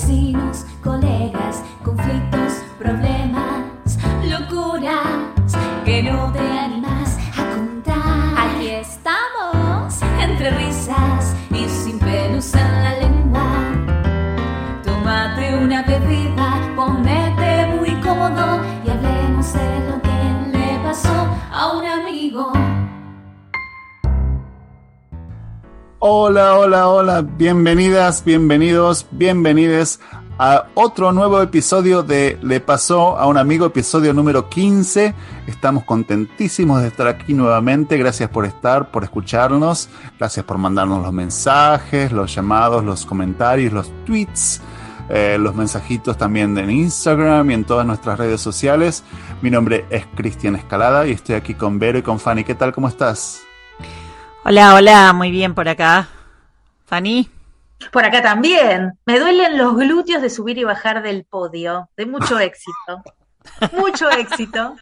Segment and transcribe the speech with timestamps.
[0.00, 5.52] vecinos, colegas, conflictos, problemas, locuras
[5.84, 6.29] que no
[26.02, 30.00] Hola, hola, hola, bienvenidas, bienvenidos, bienvenides
[30.38, 35.14] a otro nuevo episodio de Le pasó a un amigo, episodio número 15.
[35.46, 37.98] Estamos contentísimos de estar aquí nuevamente.
[37.98, 39.90] Gracias por estar, por escucharnos.
[40.18, 44.62] Gracias por mandarnos los mensajes, los llamados, los comentarios, los tweets,
[45.10, 49.04] eh, los mensajitos también en Instagram y en todas nuestras redes sociales.
[49.42, 52.42] Mi nombre es Cristian Escalada y estoy aquí con Vero y con Fanny.
[52.42, 52.72] ¿Qué tal?
[52.72, 53.42] ¿Cómo estás?
[54.44, 56.08] Hola, hola, muy bien por acá.
[56.86, 57.28] Fanny.
[57.92, 58.92] Por acá también.
[59.06, 61.88] Me duelen los glúteos de subir y bajar del podio.
[61.96, 63.02] De mucho éxito.
[63.72, 64.76] mucho éxito.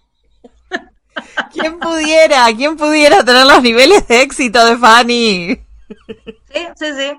[1.52, 2.46] ¿Quién pudiera?
[2.56, 5.60] ¿Quién pudiera tener los niveles de éxito de Fanny?
[6.52, 7.12] Sí, sí, sí.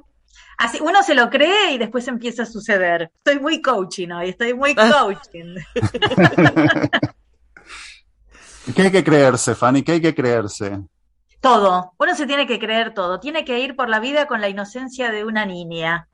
[0.58, 3.12] Así, uno se lo cree y después empieza a suceder.
[3.18, 5.56] Estoy muy coaching hoy, estoy muy coaching.
[8.76, 9.84] ¿Qué hay que creerse, Fanny?
[9.84, 10.80] ¿Qué hay que creerse?
[11.42, 11.94] Todo.
[11.98, 13.20] Uno se tiene que creer todo.
[13.20, 16.08] Tiene que ir por la vida con la inocencia de una niña.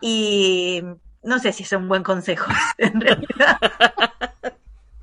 [0.00, 0.82] Y
[1.22, 3.58] no sé si es un buen consejo, en realidad.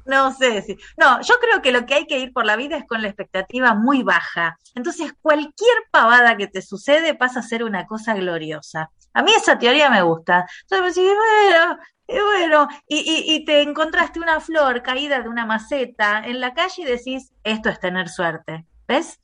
[0.06, 0.78] No sé si.
[0.98, 3.08] No, yo creo que lo que hay que ir por la vida es con la
[3.08, 4.58] expectativa muy baja.
[4.76, 8.92] Entonces, cualquier pavada que te sucede pasa a ser una cosa gloriosa.
[9.14, 10.46] A mí esa teoría me gusta.
[10.64, 15.46] Entonces, me decís, bueno, bueno, y, y, y te encontraste una flor caída de una
[15.46, 18.66] maceta en la calle y decís, esto es tener suerte.
[18.88, 19.22] ¿Ves?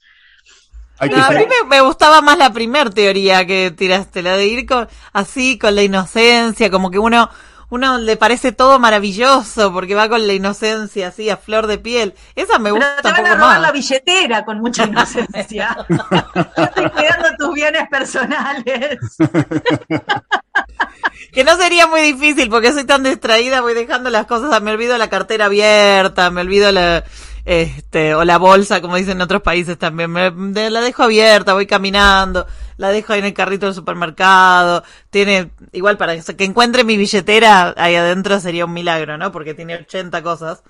[0.99, 4.21] Hay que No, a ser- mí me, me gustaba más la primer teoría que tiraste,
[4.21, 7.29] la de ir con, así, con la inocencia, como que uno,
[7.69, 12.15] uno le parece todo maravilloso porque va con la inocencia así a flor de piel.
[12.35, 13.61] Esa me Pero gusta te un van a robar más.
[13.61, 15.77] la billetera con mucha inocencia.
[15.89, 18.97] Yo estoy cuidando tus bienes personales.
[21.31, 24.97] Que no sería muy difícil porque soy tan distraída, voy dejando las cosas, me olvido
[24.97, 27.03] la cartera abierta, me olvido la,
[27.45, 31.53] este, o la bolsa, como dicen en otros países también, me, de- la dejo abierta,
[31.53, 32.45] voy caminando,
[32.77, 36.97] la dejo ahí en el carrito del supermercado, tiene, igual para que que encuentre mi
[36.97, 39.31] billetera ahí adentro sería un milagro, ¿no?
[39.31, 40.63] Porque tiene 80 cosas.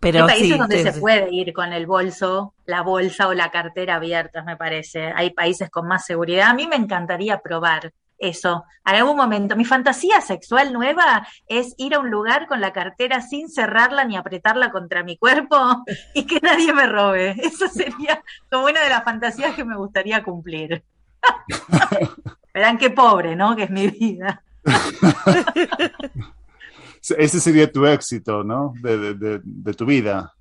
[0.00, 1.00] Pero Hay países sí, donde sí, se sí.
[1.00, 5.12] puede ir con el bolso, la bolsa o la cartera abiertas, me parece.
[5.14, 6.48] Hay países con más seguridad.
[6.50, 8.64] A mí me encantaría probar eso.
[8.84, 13.20] En algún momento, mi fantasía sexual nueva es ir a un lugar con la cartera
[13.20, 15.84] sin cerrarla ni apretarla contra mi cuerpo
[16.14, 17.34] y que nadie me robe.
[17.42, 20.84] Eso sería como una de las fantasías que me gustaría cumplir.
[22.54, 23.54] Verán qué pobre, ¿no?
[23.56, 24.42] Que es mi vida.
[27.18, 28.72] Ese sería tu éxito, ¿no?
[28.82, 30.32] De, de- de- de tu vida.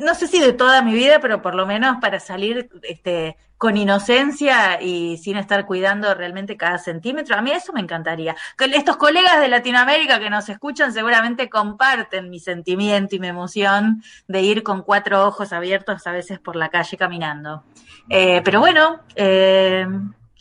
[0.00, 3.76] No sé si de toda mi vida, pero por lo menos para salir este, con
[3.76, 7.36] inocencia y sin estar cuidando realmente cada centímetro.
[7.36, 8.36] A mí eso me encantaría.
[8.58, 14.42] Estos colegas de Latinoamérica que nos escuchan seguramente comparten mi sentimiento y mi emoción de
[14.42, 17.64] ir con cuatro ojos abiertos a veces por la calle caminando.
[18.08, 19.86] Eh, pero bueno, eh,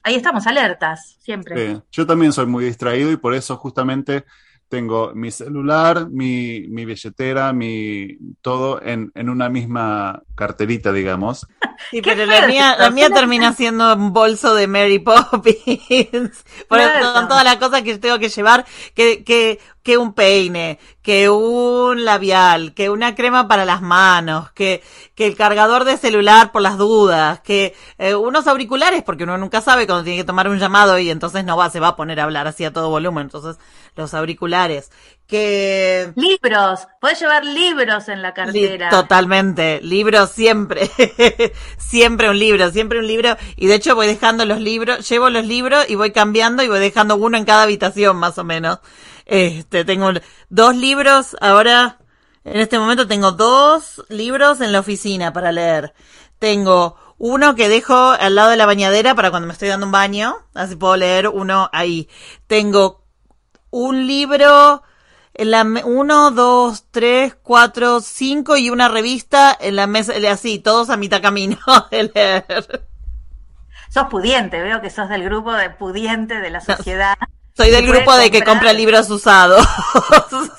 [0.03, 1.81] ahí estamos, alertas, siempre.
[1.91, 4.25] Yo también soy muy distraído y por eso justamente
[4.69, 11.47] tengo mi celular, mi, mi billetera, mi todo en, en una misma carterita, digamos.
[11.91, 16.43] Sí, pero la mía, la mía termina siendo un bolso de Mary Poppins.
[16.67, 17.13] Por Claro.
[17.13, 22.03] con todas las cosas que tengo que llevar, que, que, que un peine, que un
[22.03, 24.83] labial, que una crema para las manos, que,
[25.16, 29.61] que el cargador de celular por las dudas, que eh, unos auriculares, porque uno nunca
[29.61, 32.19] sabe cuando tiene que tomar un llamado y entonces no va, se va a poner
[32.19, 33.23] a hablar así a todo volumen.
[33.25, 33.57] Entonces,
[33.95, 34.91] los auriculares,
[35.27, 38.89] que Libros, puedes llevar libros en la Li- cartera.
[38.89, 40.91] Totalmente, libros siempre,
[41.77, 45.45] siempre un libro, siempre un libro, y de hecho voy dejando los libros, llevo los
[45.45, 48.80] libros y voy cambiando y voy dejando uno en cada habitación más o menos.
[49.25, 50.12] Este, tengo
[50.50, 51.98] dos libros, ahora,
[52.44, 55.94] en este momento tengo dos libros en la oficina para leer.
[56.39, 59.92] Tengo uno que dejo al lado de la bañadera para cuando me estoy dando un
[59.92, 62.10] baño, así puedo leer uno ahí.
[62.48, 63.04] Tengo
[63.72, 64.83] un libro,
[65.33, 70.89] en la uno, dos, tres, cuatro, cinco y una revista en la mesa, así, todos
[70.89, 71.57] a mitad camino
[71.92, 72.88] de leer.
[73.89, 77.16] Sos pudiente, veo que sos del grupo de pudiente de la sociedad.
[77.57, 78.56] Soy del grupo de que comprar.
[78.56, 79.66] compra libros usados.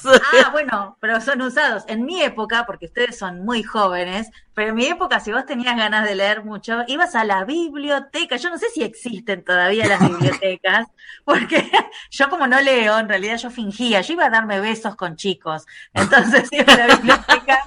[0.09, 1.83] Ah, bueno, pero son usados.
[1.89, 5.77] En mi época, porque ustedes son muy jóvenes, pero en mi época, si vos tenías
[5.77, 8.37] ganas de leer mucho, ibas a la biblioteca.
[8.37, 10.87] Yo no sé si existen todavía las bibliotecas,
[11.25, 11.71] porque
[12.11, 15.67] yo como no leo, en realidad yo fingía, yo iba a darme besos con chicos.
[15.93, 17.61] Entonces iba a la biblioteca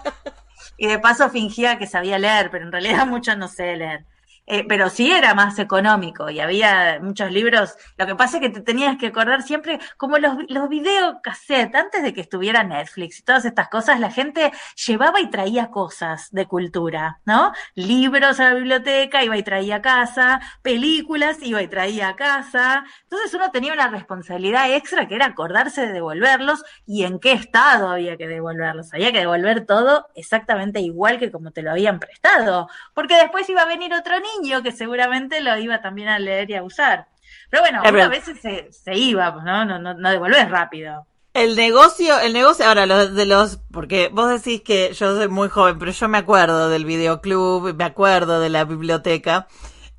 [0.78, 4.06] y de paso fingía que sabía leer, pero en realidad mucho no sé leer.
[4.52, 7.76] Eh, pero sí era más económico y había muchos libros.
[7.98, 12.02] Lo que pasa es que te tenías que acordar siempre, como los, los videocassettes, antes
[12.02, 14.52] de que estuviera Netflix y todas estas cosas, la gente
[14.88, 17.54] llevaba y traía cosas de cultura, ¿no?
[17.76, 22.86] Libros a la biblioteca, iba y traía a casa, películas, iba y traía a casa.
[23.04, 27.90] Entonces uno tenía una responsabilidad extra que era acordarse de devolverlos y en qué estado
[27.90, 28.96] había que devolverlos.
[28.96, 33.62] Había que devolver todo exactamente igual que como te lo habían prestado, porque después iba
[33.62, 37.08] a venir otro niño que seguramente lo iba también a leer y a usar.
[37.50, 39.66] Pero bueno, a veces se, se iba, pues, ¿no?
[39.66, 41.06] No, no, no devolvés rápido.
[41.34, 45.48] El negocio, el negocio, ahora, los de los, porque vos decís que yo soy muy
[45.48, 49.48] joven, pero yo me acuerdo del videoclub, me acuerdo de la biblioteca,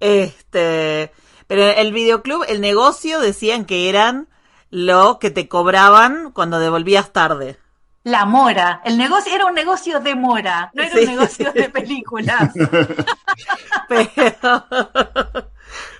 [0.01, 1.13] este,
[1.47, 4.29] pero el videoclub, el negocio decían que eran
[4.71, 7.59] lo que te cobraban cuando devolvías tarde.
[8.03, 11.05] La mora, el negocio era un negocio de mora, no era Sí.
[11.05, 12.51] un negocio de películas.
[14.15, 14.67] Pero,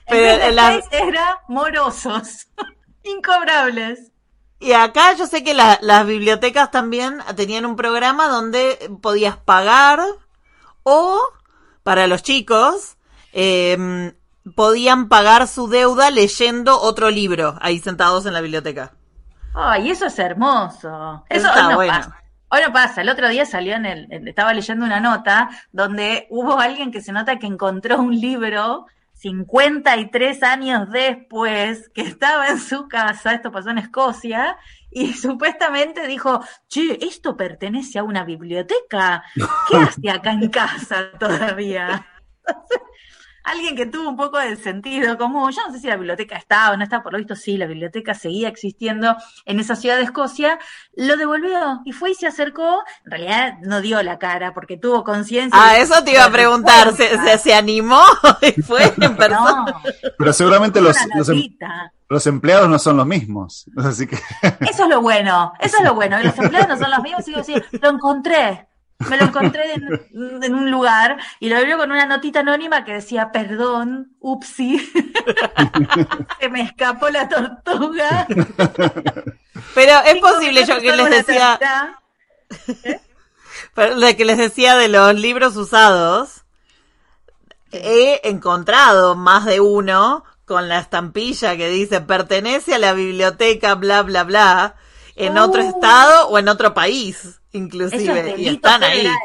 [0.07, 2.49] En pero la- seis era morosos,
[3.03, 4.13] incobrables.
[4.59, 10.01] Y acá yo sé que la- las bibliotecas también tenían un programa donde podías pagar
[10.83, 11.19] o
[11.83, 12.97] para los chicos
[13.33, 14.13] eh,
[14.55, 18.93] podían pagar su deuda leyendo otro libro ahí sentados en la biblioteca.
[19.55, 21.25] Ay, eso es hermoso.
[21.29, 21.93] Eso, Eso está bueno.
[21.95, 22.17] pasa.
[22.51, 23.03] Hoy no pasa.
[23.03, 27.13] El otro día salió en el, estaba leyendo una nota donde hubo alguien que se
[27.13, 33.71] nota que encontró un libro 53 años después que estaba en su casa, esto pasó
[33.71, 34.57] en Escocia,
[34.91, 39.23] y supuestamente dijo, che, esto pertenece a una biblioteca.
[39.69, 42.07] ¿Qué hace acá en casa todavía?
[43.45, 46.71] alguien que tuvo un poco de sentido común, yo no sé si la biblioteca está
[46.71, 50.05] o no está, por lo visto sí, la biblioteca seguía existiendo en esa ciudad de
[50.05, 50.59] Escocia,
[50.95, 55.05] lo devolvió y fue y se acercó, en realidad no dio la cara porque tuvo
[55.05, 55.59] conciencia.
[55.61, 58.03] Ah, eso te iba a preguntar, ¿se, se, se animó
[58.43, 59.65] y fue en persona?
[59.67, 59.83] No,
[60.19, 60.97] Pero seguramente los,
[61.29, 61.57] em-
[62.09, 63.67] los empleados no son los mismos.
[63.77, 64.17] Así que
[64.61, 67.29] Eso es lo bueno, eso es lo bueno, que los empleados no son los mismos,
[67.29, 68.69] y sí, lo encontré,
[69.09, 72.93] me lo encontré en, en un lugar y lo abrió con una notita anónima que
[72.93, 74.79] decía, perdón, upsi,
[76.41, 78.27] se me escapó la tortuga.
[79.75, 81.61] Pero es Cinco posible, yo que les la decía,
[83.75, 86.45] pero lo que les decía de los libros usados,
[87.73, 94.03] he encontrado más de uno con la estampilla que dice pertenece a la biblioteca bla
[94.03, 94.75] bla bla
[95.15, 98.99] en otro estado o en otro país inclusive es y delito están ahí.
[98.99, 99.19] federal.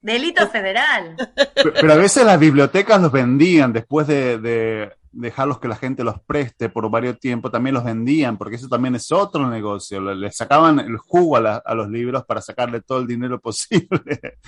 [0.00, 1.16] Delito federal.
[1.36, 6.02] Pe- Pero a veces las bibliotecas los vendían después de, de dejarlos que la gente
[6.02, 10.00] los preste por varios tiempo, también los vendían, porque eso también es otro negocio.
[10.00, 13.38] Le, le sacaban el jugo a, la- a los libros para sacarle todo el dinero
[13.40, 14.38] posible.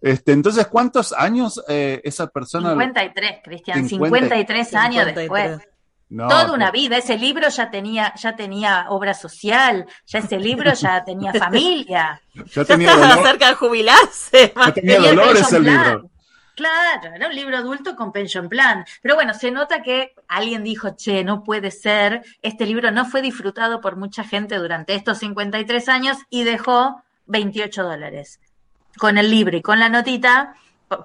[0.00, 2.70] Este, entonces, ¿cuántos años eh, esa persona?
[2.70, 4.16] 53, Cristian, 50.
[4.28, 5.14] 53 años 53.
[5.16, 5.68] después.
[6.10, 6.96] No, Toda una pero- vida.
[6.96, 12.20] Ese libro ya tenía, ya tenía obra social, ya ese libro ya tenía familia.
[12.54, 14.52] Ya tenía estaba cerca de jubilarse.
[14.56, 16.10] ya tenía dolores el libro.
[16.54, 18.84] Claro, era un libro adulto con pension plan.
[19.00, 23.22] Pero bueno, se nota que alguien dijo, che, no puede ser, este libro no fue
[23.22, 28.40] disfrutado por mucha gente durante estos 53 años y dejó 28 dólares.
[28.96, 30.54] Con el libro y con la notita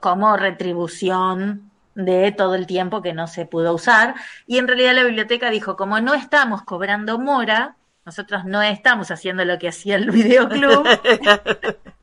[0.02, 4.16] como retribución de todo el tiempo que no se pudo usar.
[4.48, 9.46] Y en realidad la biblioteca dijo, como no estamos cobrando mora, nosotros no estamos haciendo
[9.46, 10.86] lo que hacía el videoclub,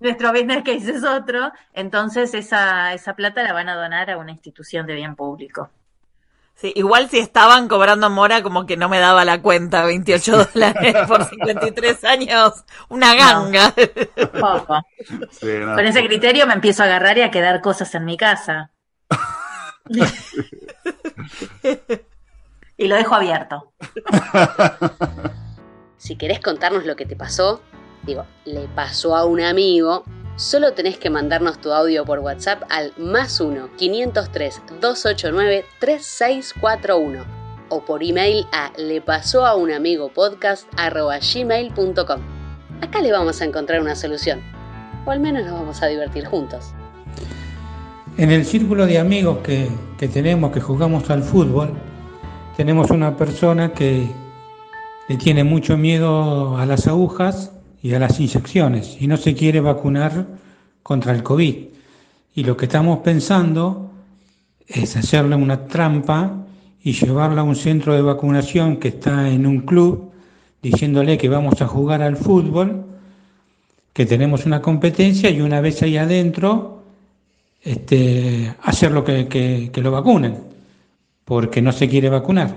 [0.00, 4.32] nuestro business case es otro, entonces esa, esa plata la van a donar a una
[4.32, 5.70] institución de bien público.
[6.56, 10.94] Sí, igual si estaban cobrando mora, como que no me daba la cuenta, 28 dólares
[11.08, 13.74] por 53 años, una ganga.
[14.38, 14.80] Poco.
[15.32, 15.74] Sí, no.
[15.74, 18.70] Con ese criterio me empiezo a agarrar y a quedar cosas en mi casa.
[22.76, 23.72] y lo dejo abierto.
[26.04, 27.62] Si querés contarnos lo que te pasó,
[28.02, 30.04] digo, le pasó a un amigo,
[30.36, 37.24] solo tenés que mandarnos tu audio por WhatsApp al más 1 503 289 3641
[37.70, 42.20] o por email a le pasó a un amigo podcast gmail.com.
[42.82, 44.42] Acá le vamos a encontrar una solución,
[45.06, 46.74] o al menos nos vamos a divertir juntos.
[48.16, 49.68] En el círculo de amigos que,
[49.98, 51.70] que tenemos, que jugamos al fútbol,
[52.56, 54.06] tenemos una persona que
[55.08, 57.50] le tiene mucho miedo a las agujas
[57.82, 60.26] y a las inyecciones y no se quiere vacunar
[60.84, 61.56] contra el COVID.
[62.36, 63.90] Y lo que estamos pensando
[64.68, 66.46] es hacerle una trampa
[66.84, 70.12] y llevarla a un centro de vacunación que está en un club,
[70.62, 72.84] diciéndole que vamos a jugar al fútbol,
[73.92, 76.73] que tenemos una competencia y una vez ahí adentro,
[77.64, 80.38] este, hacer lo que, que, lo vacunen,
[81.24, 82.54] porque no se quiere vacunar.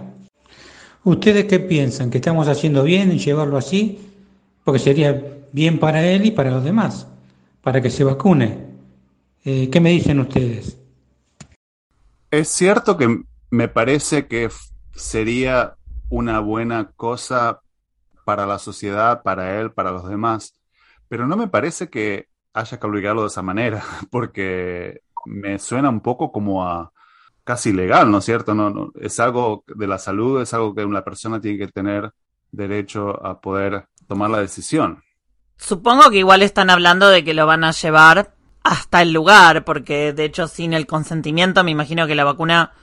[1.03, 2.09] ¿Ustedes qué piensan?
[2.09, 3.99] ¿Que estamos haciendo bien en llevarlo así?
[4.65, 7.07] Porque sería bien para él y para los demás,
[7.61, 8.65] para que se vacune.
[9.45, 10.77] Eh, ¿Qué me dicen ustedes?
[12.29, 14.49] Es cierto que me parece que
[14.93, 15.75] sería
[16.09, 17.61] una buena cosa
[18.25, 20.53] para la sociedad, para él, para los demás,
[21.07, 26.01] pero no me parece que haya que obligarlo de esa manera, porque me suena un
[26.01, 26.91] poco como a
[27.43, 28.53] casi ilegal, ¿no es cierto?
[28.53, 32.11] No, no, es algo de la salud, es algo que una persona tiene que tener
[32.51, 35.03] derecho a poder tomar la decisión.
[35.57, 38.33] Supongo que igual están hablando de que lo van a llevar
[38.63, 42.73] hasta el lugar, porque de hecho sin el consentimiento me imagino que la vacuna,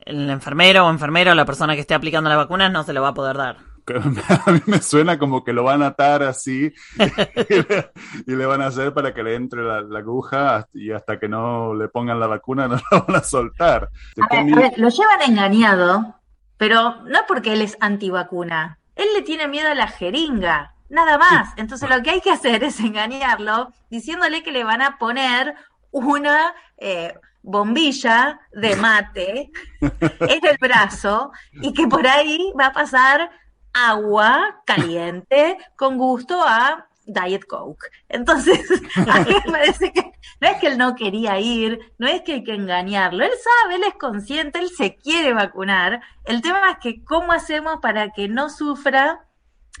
[0.00, 3.08] el enfermero o enfermero, la persona que esté aplicando la vacuna no se lo va
[3.08, 3.69] a poder dar.
[4.46, 6.98] A mí me suena como que lo van a atar así y
[7.68, 7.90] le,
[8.26, 11.28] y le van a hacer para que le entre la, la aguja y hasta que
[11.28, 13.88] no le pongan la vacuna no la van a soltar.
[14.20, 16.16] A ver, a ver, lo llevan engañado,
[16.56, 18.78] pero no porque él es antivacuna.
[18.96, 21.54] Él le tiene miedo a la jeringa, nada más.
[21.56, 25.54] Entonces lo que hay que hacer es engañarlo diciéndole que le van a poner
[25.90, 33.30] una eh, bombilla de mate en el brazo y que por ahí va a pasar
[33.72, 37.86] agua caliente con gusto a Diet Coke.
[38.08, 38.60] Entonces,
[39.08, 42.34] a mí me parece que no es que él no quería ir, no es que
[42.34, 43.30] hay que engañarlo, él
[43.62, 46.00] sabe, él es consciente, él se quiere vacunar.
[46.24, 49.26] El tema es que cómo hacemos para que no sufra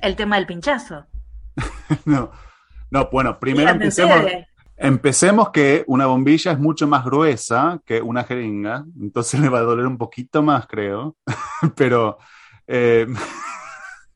[0.00, 1.06] el tema del pinchazo.
[2.04, 2.30] No,
[2.90, 4.24] no, bueno, primero empecemos,
[4.76, 9.62] empecemos que una bombilla es mucho más gruesa que una jeringa, entonces le va a
[9.62, 11.16] doler un poquito más, creo,
[11.74, 12.18] pero...
[12.68, 13.08] Eh,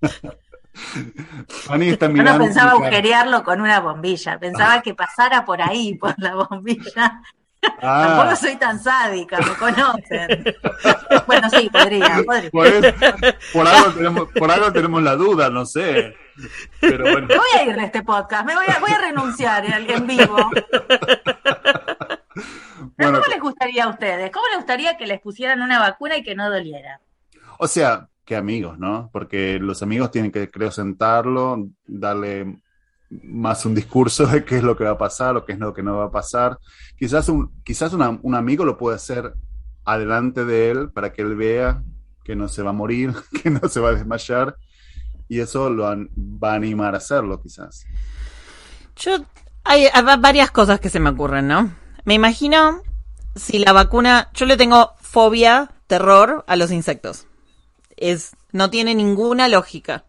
[1.48, 6.14] Fanny está Yo no pensaba agujerearlo con una bombilla, pensaba que pasara por ahí, por
[6.18, 7.22] la bombilla.
[7.80, 8.04] Ah.
[8.08, 10.54] Tampoco soy tan sádica, me conocen.
[11.26, 12.50] bueno, sí, podría, podría.
[12.50, 12.94] Por, eso-
[13.54, 16.14] por algo tenemos, por algo tenemos la duda, no sé.
[16.80, 19.64] Pero bueno, Me voy a ir de este podcast, me voy a, voy a renunciar
[19.64, 20.36] en, en vivo.
[22.96, 24.30] Pero bueno, ¿Cómo les gustaría a ustedes?
[24.30, 27.00] ¿Cómo les gustaría que les pusieran una vacuna y que no doliera?
[27.58, 29.10] o sea, que amigos, ¿no?
[29.12, 32.58] Porque los amigos tienen que, creo, sentarlo, darle
[33.10, 35.72] más un discurso de qué es lo que va a pasar, lo que es lo
[35.74, 36.58] que no va a pasar.
[36.98, 39.34] Quizás un, quizás un amigo lo puede hacer
[39.84, 41.82] adelante de él para que él vea
[42.24, 43.12] que no se va a morir,
[43.42, 44.56] que no se va a desmayar,
[45.28, 47.84] y eso lo va a animar a hacerlo, quizás.
[48.96, 49.18] Yo,
[49.64, 51.74] hay, hay va- varias cosas que se me ocurren, ¿no?
[52.04, 52.80] Me imagino
[53.34, 57.26] si la vacuna, yo le tengo fobia, terror a los insectos.
[57.96, 60.04] Es, no tiene ninguna lógica.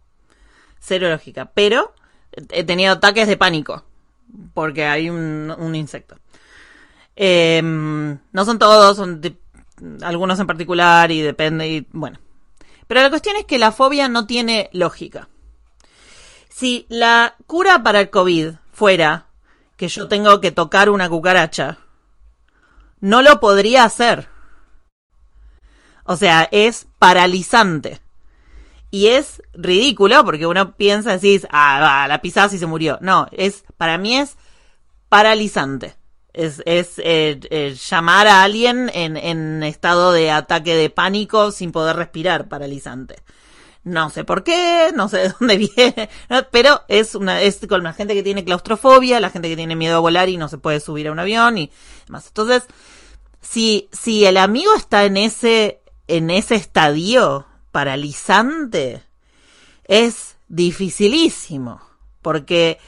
[0.79, 1.51] Cero lógica.
[1.53, 1.93] Pero
[2.51, 3.83] he tenido ataques de pánico.
[4.53, 6.17] Porque hay un, insecto.
[7.15, 9.21] Eh, no son todos, son
[10.01, 12.19] algunos en particular y depende y bueno.
[12.87, 15.27] Pero la cuestión es que la fobia no tiene lógica.
[16.49, 19.27] Si la cura para el COVID fuera
[19.75, 21.79] que yo tengo que tocar una cucaracha,
[22.99, 24.29] no lo podría hacer.
[26.05, 27.99] O sea, es paralizante.
[28.91, 32.97] Y es ridículo porque uno piensa, decís, ah, va, la pisás y se murió.
[33.01, 34.37] No, es, para mí es
[35.09, 35.95] paralizante.
[36.31, 41.71] Es, es eh, eh, llamar a alguien en, en estado de ataque de pánico sin
[41.71, 43.15] poder respirar, paralizante.
[43.85, 46.09] No sé por qué, no sé de dónde viene,
[46.51, 49.97] pero es una, es con la gente que tiene claustrofobia, la gente que tiene miedo
[49.97, 51.71] a volar y no se puede subir a un avión y
[52.07, 52.25] demás.
[52.27, 52.63] Entonces,
[53.41, 59.03] si, si el amigo está en ese, en ese estadio paralizante,
[59.85, 61.81] es dificilísimo.
[62.21, 62.79] Porque,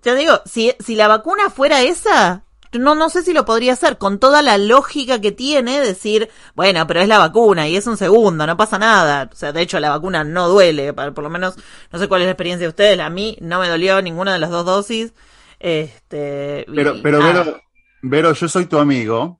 [0.00, 3.96] te digo, si, si la vacuna fuera esa, no, no sé si lo podría hacer
[3.98, 7.96] con toda la lógica que tiene decir, bueno, pero es la vacuna y es un
[7.96, 9.30] segundo, no pasa nada.
[9.32, 11.54] O sea, de hecho la vacuna no duele, para- por lo menos,
[11.92, 14.38] no sé cuál es la experiencia de ustedes, a mí no me dolió ninguna de
[14.38, 15.12] las dos dosis.
[15.60, 17.44] Este, y Pero, pero nada.
[17.44, 17.60] Vero,
[18.02, 19.37] Vero, yo soy tu amigo,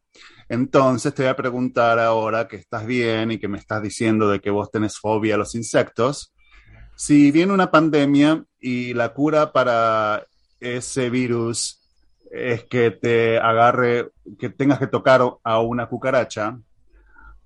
[0.48, 4.40] entonces te voy a preguntar ahora que estás bien y que me estás diciendo de
[4.40, 6.32] que vos tenés fobia a los insectos.
[6.96, 10.24] Si viene una pandemia y la cura para
[10.60, 11.80] ese virus
[12.30, 16.58] es que te agarre, que tengas que tocar a una cucaracha,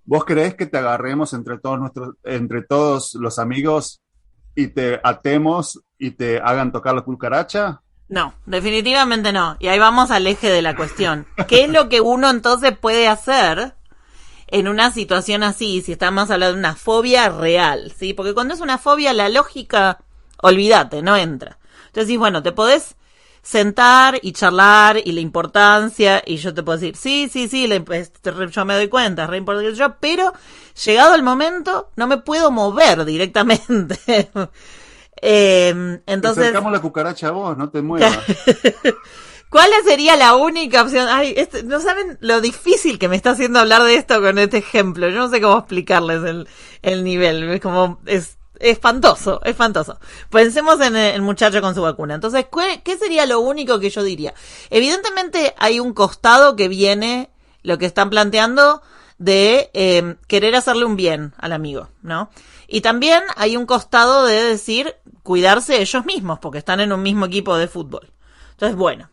[0.04, 4.02] ¿Vos creés que te agarremos entre todos nuestros, entre todos los amigos
[4.54, 7.82] y te atemos y te hagan tocar la cucaracha?
[8.12, 9.56] No, definitivamente no.
[9.58, 11.26] Y ahí vamos al eje de la cuestión.
[11.48, 13.74] ¿Qué es lo que uno entonces puede hacer
[14.48, 18.12] en una situación así, si estamos hablando de una fobia real, ¿sí?
[18.12, 20.00] Porque cuando es una fobia, la lógica,
[20.42, 21.56] olvídate, no entra.
[21.86, 22.96] Entonces, bueno, te podés
[23.40, 28.64] sentar y charlar y la importancia y yo te puedo decir, sí, sí, sí, yo
[28.66, 30.34] me doy cuenta, es re importante yo, pero
[30.84, 34.30] llegado el momento no me puedo mover directamente.
[35.22, 36.52] eh, entonces...
[36.52, 38.18] Te la cucaracha a vos, no te muevas.
[39.48, 41.08] ¿Cuál sería la única opción?
[41.10, 44.58] Ay, este, no saben lo difícil que me está haciendo hablar de esto con este
[44.58, 45.10] ejemplo.
[45.10, 46.48] Yo no sé cómo explicarles el,
[46.80, 47.50] el nivel.
[47.50, 49.98] Es como, es espantoso, espantoso.
[50.30, 52.14] Pensemos en el muchacho con su vacuna.
[52.14, 52.46] Entonces,
[52.82, 54.32] ¿qué sería lo único que yo diría?
[54.70, 57.30] Evidentemente hay un costado que viene,
[57.62, 58.80] lo que están planteando,
[59.18, 62.30] de eh, querer hacerle un bien al amigo, ¿no?
[62.66, 67.26] Y también hay un costado de decir cuidarse ellos mismos, porque están en un mismo
[67.26, 68.12] equipo de fútbol.
[68.52, 69.10] Entonces, bueno,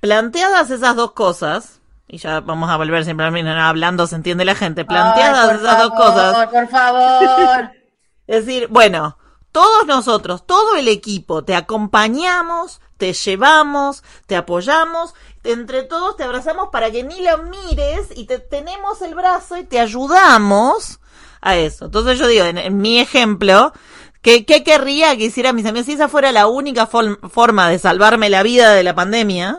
[0.00, 4.84] planteadas esas dos cosas, y ya vamos a volver siempre hablando, se entiende la gente,
[4.84, 6.48] planteadas esas dos cosas.
[6.48, 7.70] Por favor.
[8.28, 9.18] Es decir, bueno,
[9.50, 16.68] todos nosotros, todo el equipo, te acompañamos, te llevamos, te apoyamos, entre todos te abrazamos
[16.70, 21.00] para que ni lo mires y te tenemos el brazo y te ayudamos
[21.40, 21.86] a eso.
[21.86, 23.72] Entonces yo digo, en, mi ejemplo,
[24.22, 25.86] ¿qué, querría que hiciera mis amigos?
[25.86, 29.58] Si esa fuera la única forma de salvarme la vida de la pandemia,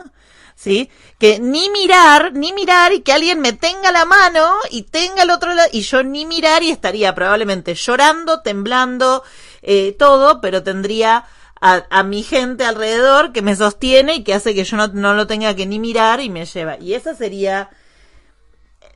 [0.56, 0.90] ¿sí?
[1.18, 5.30] Que ni mirar, ni mirar y que alguien me tenga la mano y tenga el
[5.30, 9.22] otro lado y yo ni mirar y estaría probablemente llorando, temblando,
[9.62, 11.24] eh, todo, pero tendría
[11.60, 15.14] a, a, mi gente alrededor que me sostiene y que hace que yo no, no
[15.14, 16.78] lo tenga que ni mirar y me lleva.
[16.78, 17.70] Y esa sería,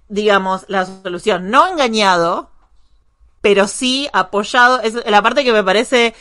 [0.09, 1.51] digamos, la solución.
[1.51, 2.51] No engañado,
[3.49, 4.83] pero sí apoyado.
[4.83, 6.15] Es la parte que me parece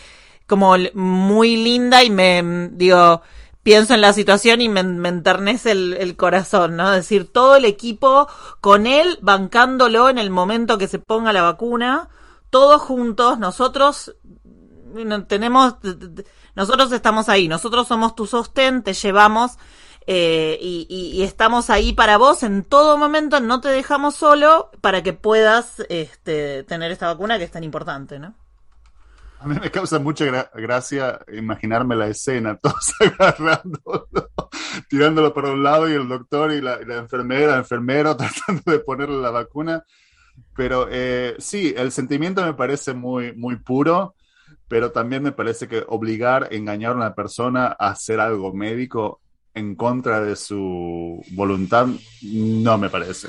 [0.46, 3.22] como muy linda y me, digo,
[3.64, 6.94] pienso en la situación y me, enternece el, corazón, ¿no?
[6.94, 8.30] Es decir, todo el equipo
[8.62, 12.08] con él bancándolo en el momento que se ponga la vacuna,
[12.50, 14.16] todos juntos, nosotros
[15.28, 15.76] tenemos,
[16.56, 19.58] nosotros estamos ahí, nosotros somos tu sostén, te llevamos
[20.10, 25.04] eh, y, y, estamos ahí para vos en todo momento, no te dejamos solo para
[25.04, 28.34] que puedas este, tener esta vacuna que es tan importante, ¿no?
[29.40, 34.08] A mí me causa mucha gracia imaginarme la escena, todos agarrándolo,
[34.90, 39.22] tirándolo para un lado y el doctor y la, enfermera, el enfermero tratando de ponerle
[39.22, 39.84] la vacuna.
[40.56, 44.16] Pero eh, sí, el sentimiento me parece muy, muy puro,
[44.70, 49.20] pero también me parece que obligar, engañar a una persona a hacer algo médico
[49.58, 51.88] en contra de su voluntad
[52.22, 53.28] no me parece.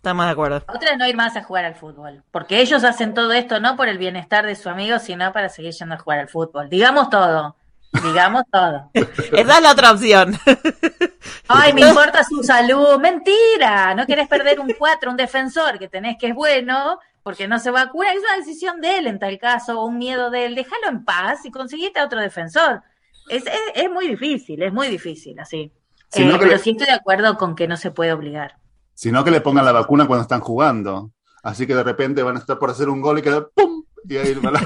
[0.00, 0.56] Estamos de acuerdo.
[0.66, 2.22] Otra es no ir más a jugar al fútbol.
[2.30, 5.72] Porque ellos hacen todo esto no por el bienestar de su amigo, sino para seguir
[5.72, 6.70] yendo a jugar al fútbol.
[6.70, 7.54] Digamos todo.
[8.02, 8.90] Digamos todo.
[8.94, 10.38] Esa es la otra opción.
[11.48, 12.98] Ay, me importa su salud.
[12.98, 13.94] Mentira.
[13.94, 17.70] No querés perder un cuatro, un defensor que tenés que es bueno porque no se
[17.70, 18.12] vacuna.
[18.12, 20.54] Es una decisión de él en tal caso, o un miedo de él.
[20.54, 22.82] Déjalo en paz y conseguiste a otro defensor.
[23.30, 25.72] Es, es, muy difícil, es muy difícil así.
[26.14, 28.56] Eh, pero sí estoy de acuerdo con que no se puede obligar
[29.00, 31.12] sino que le pongan la vacuna cuando están jugando.
[31.42, 33.82] Así que de repente van a estar por hacer un gol y queda ¡pum!
[34.06, 34.60] Y ahí va la...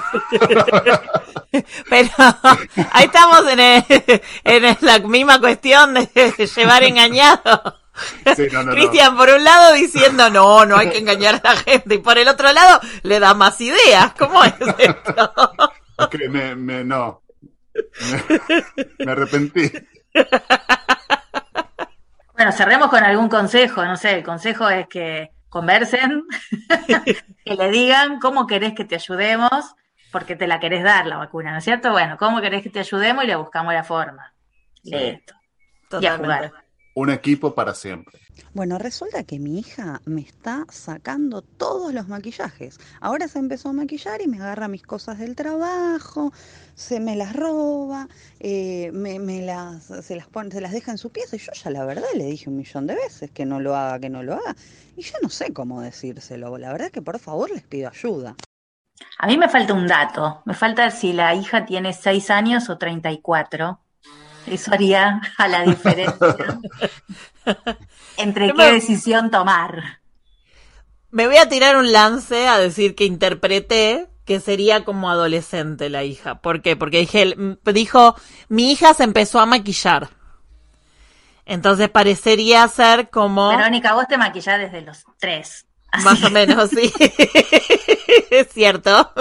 [1.88, 2.10] Pero
[2.90, 7.78] ahí estamos en, en la misma cuestión de llevar engañado.
[8.72, 12.18] Cristian, por un lado diciendo no, no hay que engañar a la gente, y por
[12.18, 14.14] el otro lado le da más ideas.
[14.18, 15.32] ¿Cómo es esto?
[16.28, 17.22] me, me, no.
[18.98, 19.70] Me arrepentí.
[22.34, 26.24] Bueno, cerremos con algún consejo, no sé, el consejo es que conversen,
[27.44, 29.74] que le digan cómo querés que te ayudemos,
[30.10, 31.92] porque te la querés dar la vacuna, ¿no es cierto?
[31.92, 34.34] Bueno, cómo querés que te ayudemos y le buscamos la forma.
[34.82, 35.34] Listo.
[36.00, 36.63] Y a jugar
[36.94, 38.20] un equipo para siempre.
[38.52, 42.78] Bueno, resulta que mi hija me está sacando todos los maquillajes.
[43.00, 46.32] Ahora se empezó a maquillar y me agarra mis cosas del trabajo,
[46.74, 48.08] se me las roba,
[48.40, 51.36] eh, me, las, se, las pone, se las deja en su pieza.
[51.36, 53.98] Y yo ya la verdad le dije un millón de veces que no lo haga,
[53.98, 54.54] que no lo haga.
[54.96, 56.56] Y yo no sé cómo decírselo.
[56.58, 58.36] La verdad es que por favor les pido ayuda.
[59.18, 60.42] A mí me falta un dato.
[60.44, 63.83] Me falta si la hija tiene 6 años o 34
[64.46, 66.58] eso haría a la diferencia
[68.16, 70.00] entre qué decisión tomar.
[71.10, 76.02] Me voy a tirar un lance a decir que interpreté que sería como adolescente la
[76.02, 76.40] hija.
[76.40, 76.76] ¿Por qué?
[76.76, 78.16] Porque dije, dijo,
[78.48, 80.08] mi hija se empezó a maquillar.
[81.46, 83.50] Entonces parecería ser como...
[83.50, 85.66] Verónica, vos te maquillás desde los tres.
[85.92, 86.92] Así Más o menos, sí.
[88.30, 89.12] es cierto.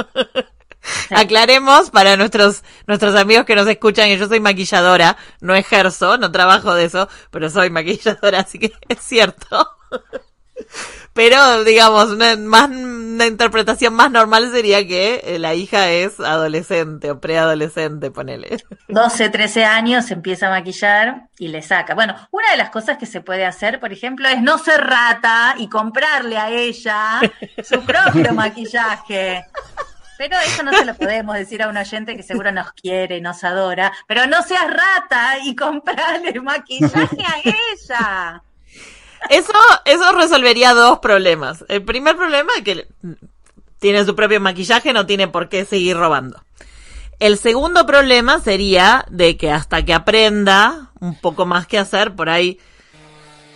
[1.09, 6.31] Aclaremos para nuestros, nuestros amigos que nos escuchan que yo soy maquilladora, no ejerzo, no
[6.31, 9.69] trabajo de eso, pero soy maquilladora, así que es cierto.
[11.13, 17.11] Pero, digamos, una, más, una interpretación más normal sería que eh, la hija es adolescente
[17.11, 18.57] o preadolescente, ponele.
[18.87, 21.93] 12, 13 años empieza a maquillar y le saca.
[21.93, 25.53] Bueno, una de las cosas que se puede hacer, por ejemplo, es no ser rata
[25.59, 27.21] y comprarle a ella
[27.63, 29.45] su propio maquillaje.
[30.23, 33.43] Pero eso no se lo podemos decir a un oyente que seguro nos quiere nos
[33.43, 33.91] adora.
[34.07, 38.43] Pero no seas rata y comprarle maquillaje a ella.
[39.29, 41.65] Eso, eso resolvería dos problemas.
[41.67, 42.87] El primer problema es que
[43.79, 46.41] tiene su propio maquillaje, no tiene por qué seguir robando.
[47.19, 52.29] El segundo problema sería de que hasta que aprenda un poco más que hacer, por
[52.29, 52.61] ahí,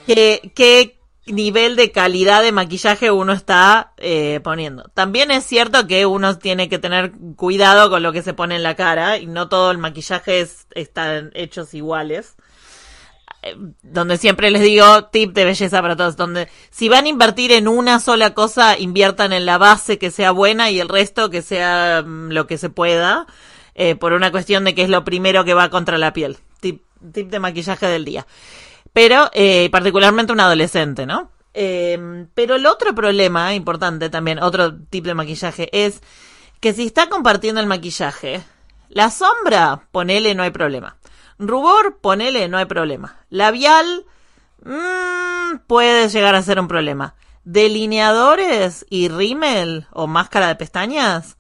[0.05, 0.96] que, qué
[1.27, 4.89] nivel de calidad de maquillaje uno está eh, poniendo.
[4.93, 8.63] También es cierto que uno tiene que tener cuidado con lo que se pone en
[8.63, 12.35] la cara y no todo el maquillaje es, están hechos iguales
[13.83, 17.67] donde siempre les digo tip de belleza para todos, donde si van a invertir en
[17.67, 22.03] una sola cosa, inviertan en la base que sea buena y el resto que sea
[22.05, 23.27] mm, lo que se pueda,
[23.75, 26.37] eh, por una cuestión de que es lo primero que va contra la piel.
[26.59, 26.81] Tip,
[27.13, 28.25] tip de maquillaje del día.
[28.93, 31.31] Pero, eh, particularmente un adolescente, ¿no?
[31.53, 36.01] Eh, pero el otro problema importante también, otro tip de maquillaje, es
[36.59, 38.43] que si está compartiendo el maquillaje,
[38.89, 40.97] la sombra, ponele, no hay problema.
[41.39, 43.17] Rubor, ponele, no hay problema.
[43.29, 44.05] Labial,
[44.63, 47.15] mmm, puede llegar a ser un problema.
[47.43, 51.37] Delineadores y rímel o máscara de pestañas,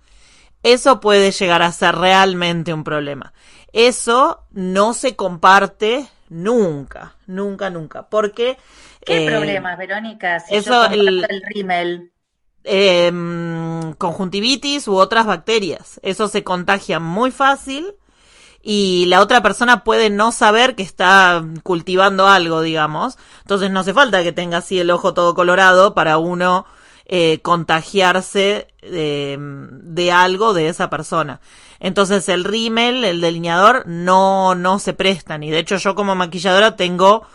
[0.63, 3.33] eso puede llegar a ser realmente un problema.
[3.73, 8.07] Eso no se comparte nunca, nunca, nunca.
[8.09, 8.57] Porque...
[9.05, 10.39] ¿Qué eh, problemas, Verónica?
[10.39, 12.11] Si eso, yo el rímel.
[12.63, 13.11] eh,
[13.97, 15.99] conjuntivitis u otras bacterias.
[16.03, 17.95] Eso se contagia muy fácil
[18.61, 23.17] y la otra persona puede no saber que está cultivando algo, digamos.
[23.43, 26.65] Entonces no hace falta que tenga así el ojo todo colorado para uno
[27.07, 31.41] eh, contagiarse eh, de algo de esa persona.
[31.79, 35.43] Entonces el rímel, el delineador, no, no se prestan.
[35.43, 37.25] Y de hecho yo como maquilladora tengo...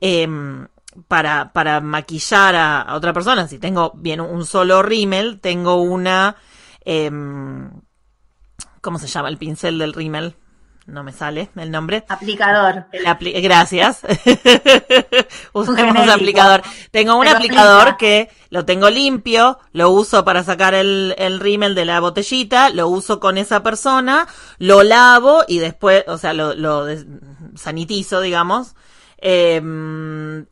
[0.00, 0.66] em,
[1.06, 6.34] para, para maquillar a, a otra persona, si tengo bien un solo rímel, tengo una,
[6.84, 7.70] em,
[8.80, 10.34] ¿cómo se llama el pincel del rímel?
[10.88, 12.04] No me sale el nombre.
[12.08, 12.86] Aplicador.
[12.92, 14.00] El apli- Gracias.
[15.52, 16.12] Usemos genérico.
[16.12, 16.62] aplicador.
[16.90, 17.96] Tengo un Pero aplicador aplica.
[17.98, 22.88] que lo tengo limpio, lo uso para sacar el, el rímel de la botellita, lo
[22.88, 24.26] uso con esa persona,
[24.58, 26.86] lo lavo y después, o sea, lo, lo
[27.54, 28.74] sanitizo, digamos,
[29.18, 29.60] eh,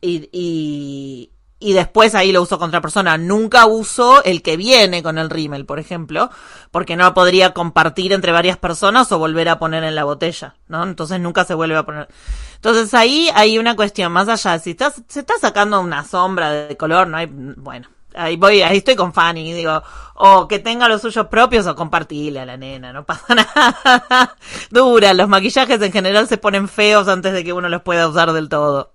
[0.02, 3.16] y, y, y después ahí lo uso con otra persona.
[3.16, 6.30] Nunca uso el que viene con el rímel, por ejemplo,
[6.70, 10.84] porque no podría compartir entre varias personas o volver a poner en la botella, ¿no?
[10.84, 12.08] Entonces nunca se vuelve a poner.
[12.56, 14.58] Entonces ahí hay una cuestión más allá.
[14.58, 17.88] Si estás, se está sacando una sombra de color, no hay, bueno.
[18.14, 19.82] Ahí voy, ahí estoy con Fanny, digo,
[20.14, 24.36] o que tenga los suyos propios o compartirle a la nena, no pasa nada.
[24.70, 28.32] Dura, los maquillajes en general se ponen feos antes de que uno los pueda usar
[28.32, 28.92] del todo.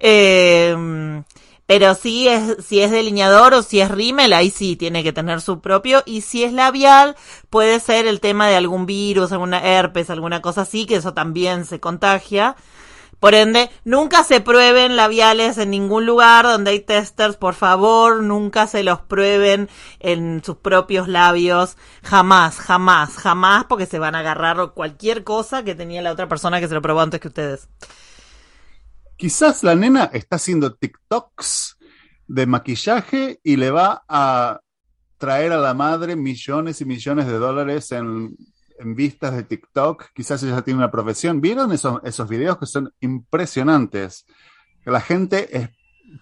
[0.00, 1.22] Eh,
[1.68, 5.42] pero si es, si es delineador o si es rímel, ahí sí tiene que tener
[5.42, 6.02] su propio.
[6.06, 7.14] Y si es labial,
[7.50, 11.66] puede ser el tema de algún virus, alguna herpes, alguna cosa así, que eso también
[11.66, 12.56] se contagia.
[13.20, 18.66] Por ende, nunca se prueben labiales en ningún lugar donde hay testers, por favor, nunca
[18.66, 19.68] se los prueben
[20.00, 25.74] en sus propios labios, jamás, jamás, jamás, porque se van a agarrar cualquier cosa que
[25.74, 27.68] tenía la otra persona que se lo probó antes que ustedes.
[29.18, 31.76] Quizás la nena está haciendo TikToks
[32.28, 34.60] de maquillaje y le va a
[35.18, 38.36] traer a la madre millones y millones de dólares en,
[38.78, 40.12] en vistas de TikTok.
[40.14, 41.40] Quizás ella tiene una profesión.
[41.40, 44.24] ¿Vieron esos, esos videos que son impresionantes?
[44.84, 45.70] La gente es-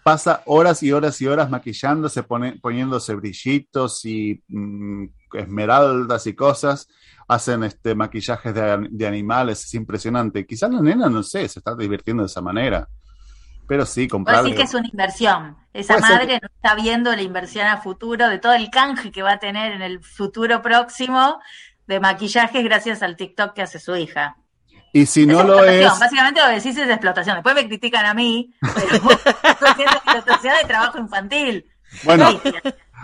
[0.02, 6.88] pasa horas y horas y horas maquillándose, pone- poniéndose brillitos y mm, esmeraldas y cosas.
[7.28, 10.46] Hacen este maquillajes de, an- de animales, es impresionante.
[10.46, 12.88] Quizás la nena, no sé, se está divirtiendo de esa manera.
[13.68, 14.50] Pero sí, comprarle.
[14.50, 15.56] decir que es una inversión.
[15.72, 19.22] Esa ser madre no está viendo la inversión a futuro de todo el canje que
[19.22, 21.40] va a tener en el futuro próximo
[21.88, 24.36] de maquillajes gracias al TikTok que hace su hija.
[24.96, 27.36] Y si no es lo es, Básicamente lo que decís es explotación.
[27.36, 31.66] Después me critican a mí, pero explotación de trabajo infantil.
[32.04, 32.40] bueno,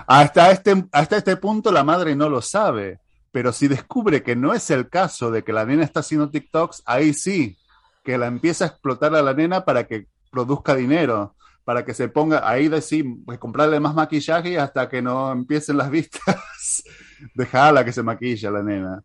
[0.07, 3.00] hasta este, hasta este punto la madre no lo sabe.
[3.31, 6.83] Pero si descubre que no es el caso de que la nena está haciendo TikToks,
[6.87, 7.59] ahí sí.
[8.02, 12.09] que la empieza a explotar a la nena para que produzca dinero, para que se
[12.09, 16.22] ponga ahí de sí, pues comprarle más maquillaje hasta que no empiecen las vistas.
[17.35, 19.05] Dejala que se maquilla la nena.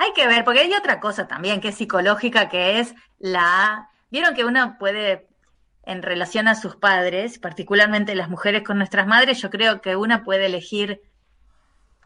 [0.00, 3.90] Hay que ver, porque hay otra cosa también que es psicológica, que es la...
[4.10, 5.28] Vieron que uno puede,
[5.84, 10.24] en relación a sus padres, particularmente las mujeres con nuestras madres, yo creo que una
[10.24, 11.02] puede elegir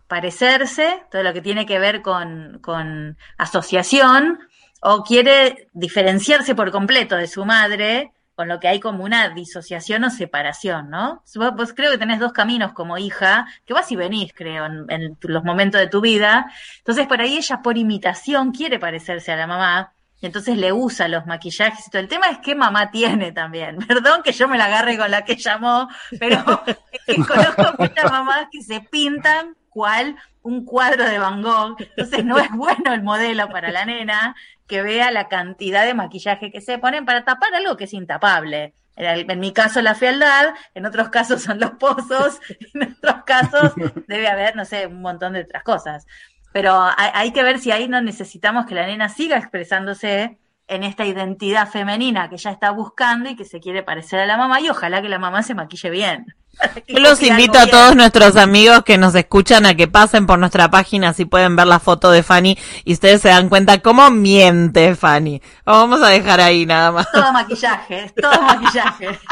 [0.09, 4.41] parecerse, todo lo que tiene que ver con, con asociación,
[4.81, 10.05] o quiere diferenciarse por completo de su madre, con lo que hay como una disociación
[10.05, 11.23] o separación, ¿no?
[11.57, 15.45] Vos, creo que tenés dos caminos como hija, que vas y venís, creo, en, los
[15.45, 16.51] momentos de tu vida.
[16.79, 21.07] Entonces, por ahí ella, por imitación, quiere parecerse a la mamá, y entonces le usa
[21.07, 22.01] los maquillajes y todo.
[22.01, 23.77] El tema es qué mamá tiene también.
[23.89, 26.43] Perdón que yo me la agarre con la que llamó, pero
[27.29, 31.77] conozco muchas mamás que se pintan cual un cuadro de Van Gogh.
[31.81, 34.37] Entonces no es bueno el modelo para la nena
[34.69, 38.75] que vea la cantidad de maquillaje que se ponen para tapar algo que es intapable.
[38.97, 42.41] En mi caso la fealdad, en otros casos son los pozos,
[42.75, 43.73] en otros casos
[44.07, 46.07] debe haber, no sé, un montón de otras cosas.
[46.53, 50.83] Pero hay, hay que ver si ahí no necesitamos que la nena siga expresándose en
[50.83, 54.61] esta identidad femenina que ella está buscando y que se quiere parecer a la mamá
[54.61, 56.27] y ojalá que la mamá se maquille bien.
[56.89, 60.71] Yo los invito a todos nuestros amigos que nos escuchan a que pasen por nuestra
[60.71, 64.95] página si pueden ver la foto de Fanny y ustedes se dan cuenta cómo miente
[64.95, 65.43] Fanny.
[65.65, 67.11] Vamos a dejar ahí nada más.
[67.11, 69.19] Todo maquillaje, todo maquillaje.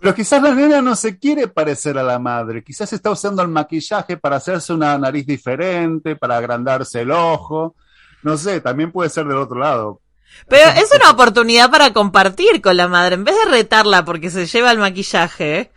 [0.00, 3.48] Pero quizás la nena no se quiere parecer a la madre, quizás está usando el
[3.48, 7.74] maquillaje para hacerse una nariz diferente, para agrandarse el ojo.
[8.24, 10.00] No sé, también puede ser del otro lado.
[10.48, 14.46] Pero es una oportunidad para compartir con la madre, en vez de retarla porque se
[14.46, 15.70] lleva el maquillaje.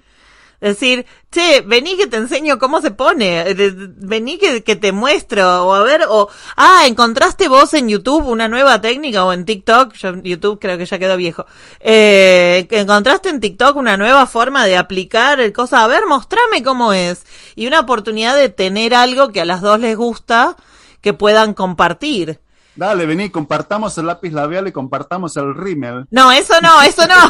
[0.60, 5.76] Decir, che, vení que te enseño cómo se pone, vení que, que, te muestro, o
[5.76, 10.16] a ver, o, ah, encontraste vos en YouTube una nueva técnica, o en TikTok, yo
[10.24, 11.46] YouTube creo que ya quedó viejo,
[11.80, 16.92] eh, encontraste en TikTok una nueva forma de aplicar el cosa, a ver, mostrame cómo
[16.92, 17.24] es,
[17.56, 20.58] y una oportunidad de tener algo que a las dos les gusta,
[21.08, 22.42] que puedan compartir.
[22.76, 26.06] Dale, vení, compartamos el lápiz labial y compartamos el rímel.
[26.12, 27.16] No, eso no, eso no.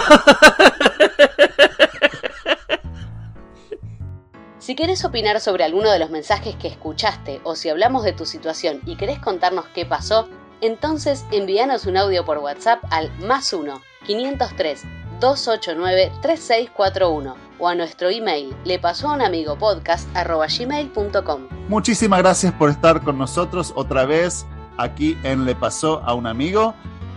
[4.57, 8.25] Si querés opinar sobre alguno de los mensajes que escuchaste o si hablamos de tu
[8.25, 10.27] situación y querés contarnos qué pasó,
[10.59, 14.83] entonces envíanos un audio por WhatsApp al más 1 503
[15.19, 21.47] 289 3641 o a nuestro email le pasó a un amigo podcast gmail.com.
[21.67, 24.45] Muchísimas gracias por estar con nosotros otra vez
[24.77, 26.73] aquí en Le pasó a un amigo.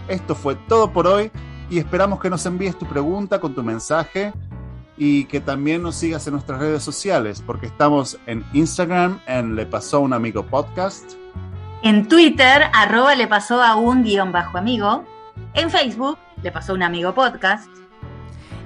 [0.08, 1.30] Esto fue todo por hoy
[1.68, 4.32] y esperamos que nos envíes tu pregunta con tu mensaje
[4.96, 9.66] y que también nos sigas en nuestras redes sociales porque estamos en Instagram en Le
[9.66, 11.12] pasó un amigo podcast.
[11.82, 15.04] En Twitter, arroba le pasó a un guion bajo amigo.
[15.54, 17.79] En Facebook, le pasó un amigo podcast.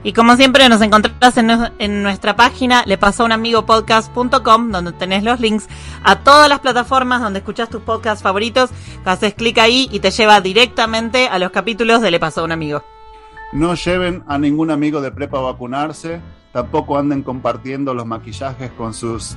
[0.04, 5.66] Y como siempre nos encontrás en, nuestra página lepasóunamigopodcast.com donde tenés los links
[6.02, 8.68] a todas las plataformas donde escuchás tus podcasts favoritos.
[9.06, 12.52] Haces clic ahí y te lleva directamente a los capítulos de Le pasó a un
[12.52, 12.84] amigo.
[13.52, 16.20] No lleven a ningún amigo de prepa a vacunarse.
[16.52, 19.36] Tampoco anden compartiendo los maquillajes con sus eh,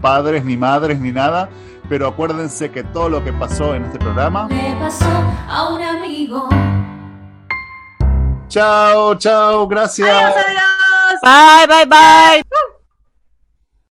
[0.00, 1.48] padres, ni madres, ni nada.
[1.88, 4.46] Pero acuérdense que todo lo que pasó en este programa...
[4.48, 5.04] Le pasó
[5.48, 6.48] a un amigo.
[8.54, 10.08] Chao, chao, gracias.
[10.08, 11.20] Adiós, adiós.
[11.20, 12.64] Bye, bye, bye.